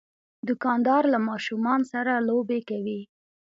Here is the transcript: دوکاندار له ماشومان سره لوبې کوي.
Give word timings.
دوکاندار 0.47 1.03
له 1.13 1.19
ماشومان 1.29 1.81
سره 1.91 2.11
لوبې 2.27 2.59
کوي. 2.69 3.01